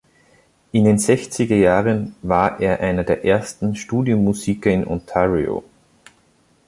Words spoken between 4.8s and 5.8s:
Ontario.